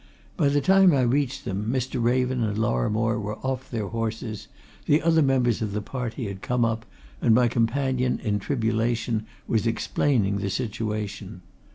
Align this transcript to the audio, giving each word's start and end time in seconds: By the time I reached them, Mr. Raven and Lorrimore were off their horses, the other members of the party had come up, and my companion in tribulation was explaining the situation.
By 0.35 0.49
the 0.49 0.61
time 0.61 0.93
I 0.95 1.01
reached 1.03 1.45
them, 1.45 1.67
Mr. 1.71 2.01
Raven 2.01 2.41
and 2.43 2.57
Lorrimore 2.57 3.19
were 3.19 3.37
off 3.45 3.69
their 3.69 3.85
horses, 3.85 4.47
the 4.87 4.99
other 4.99 5.21
members 5.21 5.61
of 5.61 5.73
the 5.73 5.79
party 5.83 6.27
had 6.27 6.41
come 6.41 6.65
up, 6.65 6.87
and 7.21 7.35
my 7.35 7.47
companion 7.47 8.19
in 8.23 8.39
tribulation 8.39 9.27
was 9.47 9.67
explaining 9.67 10.37
the 10.39 10.49
situation. 10.49 11.43